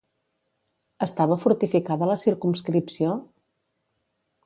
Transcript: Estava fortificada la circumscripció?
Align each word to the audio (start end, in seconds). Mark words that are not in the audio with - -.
Estava 1.07 1.37
fortificada 1.45 2.09
la 2.13 2.17
circumscripció? 2.25 3.15